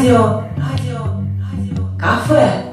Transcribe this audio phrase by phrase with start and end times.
[0.00, 1.04] радио, радио,
[1.44, 2.64] радио, кафе.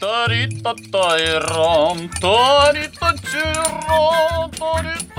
[0.00, 5.13] Тарита-тайрам, тарита-тирам, тарита-тайрам.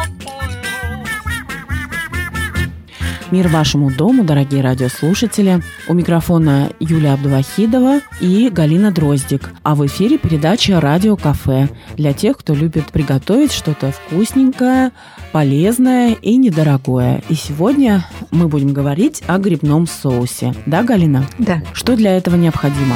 [3.35, 5.61] Мир вашему дому, дорогие радиослушатели.
[5.89, 9.51] У микрофона Юлия Абдувахидова и Галина Дроздик.
[9.61, 11.67] А в эфире передача «Радио Кафе»
[11.97, 14.93] для тех, кто любит приготовить что-то вкусненькое,
[15.33, 17.23] полезное и недорогое.
[17.27, 20.53] И сегодня мы будем говорить о грибном соусе.
[20.65, 21.25] Да, Галина?
[21.37, 21.61] Да.
[21.73, 22.95] Что для этого необходимо?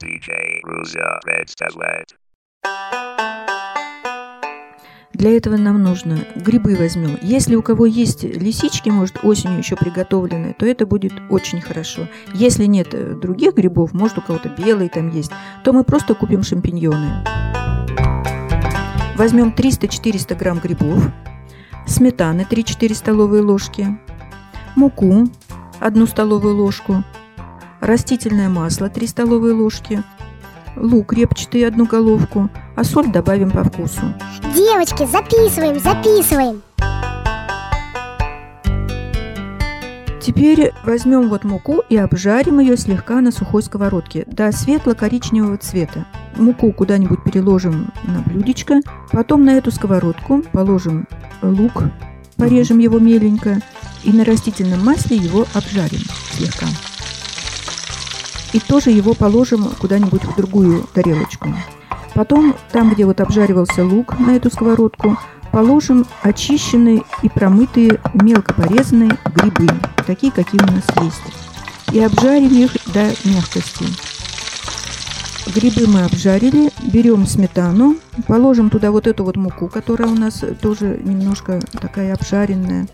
[0.00, 1.18] DJ Ruza.
[5.16, 7.16] Для этого нам нужно грибы возьмем.
[7.22, 12.06] Если у кого есть лисички, может, осенью еще приготовленные, то это будет очень хорошо.
[12.34, 15.30] Если нет э, других грибов, может, у кого-то белые там есть,
[15.64, 17.24] то мы просто купим шампиньоны.
[19.16, 21.08] Возьмем 300-400 грамм грибов,
[21.86, 23.98] сметаны 3-4 столовые ложки,
[24.74, 25.30] муку
[25.80, 27.04] 1 столовую ложку,
[27.80, 30.02] растительное масло 3 столовые ложки,
[30.76, 34.12] лук репчатый 1 головку, а соль добавим по вкусу.
[34.66, 36.62] Девочки, записываем, записываем.
[40.20, 46.04] Теперь возьмем вот муку и обжарим ее слегка на сухой сковородке до светло-коричневого цвета.
[46.34, 48.80] Муку куда-нибудь переложим на блюдечко,
[49.12, 51.06] потом на эту сковородку положим
[51.42, 51.84] лук,
[52.36, 53.60] порежем его меленько
[54.02, 56.00] и на растительном масле его обжарим
[56.32, 56.66] слегка.
[58.52, 61.54] И тоже его положим куда-нибудь в другую тарелочку.
[62.16, 65.18] Потом, там, где вот обжаривался лук на эту сковородку,
[65.52, 69.68] положим очищенные и промытые мелко порезанные грибы,
[70.06, 71.92] такие, какие у нас есть.
[71.92, 73.84] И обжарим их до мягкости.
[75.54, 80.98] Грибы мы обжарили, берем сметану, положим туда вот эту вот муку, которая у нас тоже
[81.04, 82.88] немножко такая обжаренная,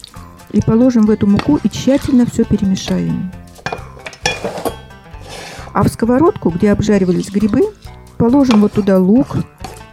[0.51, 3.31] и положим в эту муку и тщательно все перемешаем.
[5.73, 7.63] А в сковородку, где обжаривались грибы,
[8.23, 9.39] положим вот туда лук,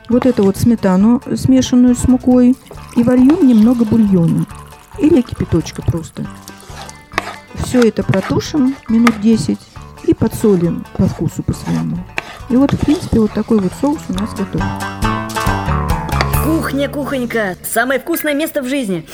[0.08, 2.56] вот эту вот сметану, смешанную с мукой,
[2.96, 4.46] и вольем немного бульона
[5.00, 6.28] или кипяточка просто.
[7.56, 9.58] Все это протушим минут 10
[10.04, 11.98] и подсолим по вкусу по своему.
[12.52, 14.62] И вот, в принципе, вот такой вот соус у нас готов.
[16.46, 19.08] Кухня, кухонька, самое вкусное место в жизни.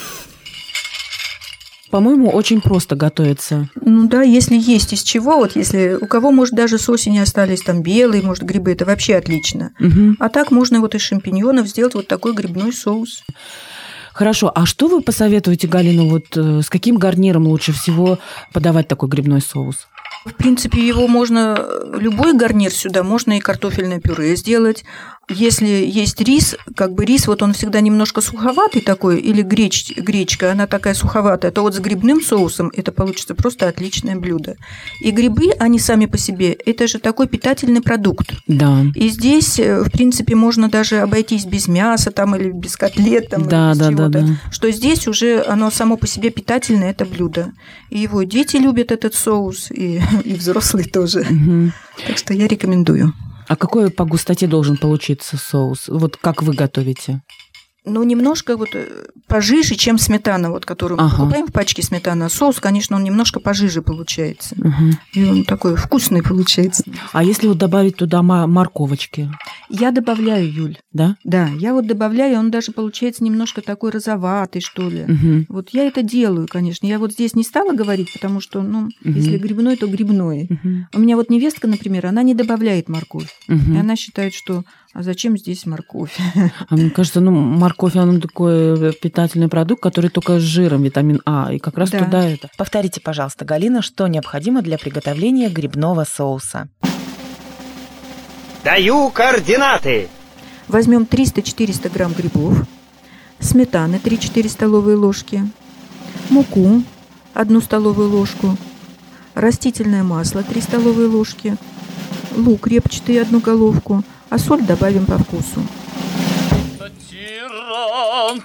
[1.92, 3.70] По-моему, очень просто готовится.
[3.80, 7.62] Ну да, если есть из чего, вот если у кого, может, даже с осени остались
[7.62, 9.72] там белые, может, грибы, это вообще отлично.
[9.80, 10.18] Мгм.
[10.20, 13.24] А так можно вот из шампиньонов сделать вот такой грибной соус.
[14.14, 18.18] Хорошо, а что вы посоветуете, Галина, вот э, с каким гарниром лучше всего
[18.54, 19.88] подавать такой грибной соус?
[20.26, 24.84] В принципе, его можно, э, любой гарнир сюда, можно и картофельное пюре сделать.
[25.28, 30.52] Если есть рис, как бы рис, вот он всегда немножко суховатый такой, или греч, гречка,
[30.52, 34.56] она такая суховатая, то вот с грибным соусом это получится просто отличное блюдо.
[35.00, 38.34] И грибы, они сами по себе, это же такой питательный продукт.
[38.48, 38.84] Да.
[38.94, 43.30] И здесь, э, в принципе, можно даже обойтись без мяса там, или без котлет.
[43.30, 44.26] Там, Да, или без да, да, да.
[44.52, 47.54] Что здесь уже оно само по себе питательное, это блюдо.
[47.96, 51.24] И его дети любят этот соус, и, и взрослые тоже.
[51.30, 51.72] Мгм.
[52.06, 53.14] Так что я рекомендую.
[53.48, 55.88] А какой по густоте должен получиться соус?
[55.88, 57.22] Вот как вы готовите?
[57.86, 58.88] Ну, немножко вот э,
[59.28, 61.18] пожиже, чем сметана, вот, которую мы Ага.
[61.18, 62.30] покупаем в пачке сметана.
[62.30, 64.56] Соус, конечно, он немножко пожиже получается.
[64.58, 64.98] Мгм.
[65.14, 66.84] И он такой вкусный получается.
[67.14, 69.30] А если вот добавить туда морковочки,
[69.70, 70.78] Я добавляю, Юль.
[70.94, 71.16] да?
[71.24, 75.06] Да, я вот добавляю, он даже получается немножко такой розоватый, что ли.
[75.08, 75.46] Мгм.
[75.50, 76.86] Вот я это делаю, конечно.
[76.88, 79.16] Я вот здесь не стала говорить, потому что, ну, Мгм.
[79.16, 80.48] если грибной, то грибной.
[80.50, 80.88] Мгм.
[80.94, 83.30] У меня вот невестка, например, она не добавляет морковь.
[83.48, 83.76] Мгм.
[83.76, 84.64] И она считает, что
[84.96, 86.18] а зачем здесь морковь?
[86.70, 91.22] А мне кажется, ну, морковь, она такой э, питательный продукт, который только с жиром, витамин
[91.26, 92.00] А, и как раз Да.
[92.06, 92.50] туда это.
[92.58, 96.70] Повторите, пожалуйста, Галина, что необходимо для приготовления грибного соуса.
[98.64, 100.08] Даю координаты.
[100.70, 102.64] Возьмем 300-400 грамм грибов,
[103.40, 105.44] сметаны 3-4 столовые ложки,
[106.30, 106.82] муку
[107.34, 108.58] 1 столовую ложку,
[109.36, 111.58] растительное масло 3 столовые ложки,
[112.36, 115.62] лук репчатый 1 головку, а соль добавим по вкусу.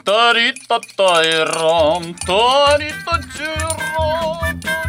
[0.04, 4.80] Тарита-тайрам, тарита-тайрам.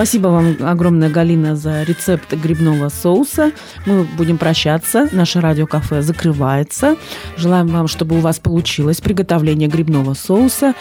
[0.00, 3.52] Спасибо вам огромное, Галина, за рецепт грибного соуса.
[3.84, 5.10] Мы будем прощаться.
[5.12, 6.96] Наше радиокафе закрывается.
[7.36, 10.72] Желаем вам, чтобы у вас получилось приготовление грибного соуса.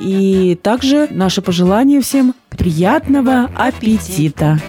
[0.00, 4.60] И также наше пожелание всем приятного аппетита.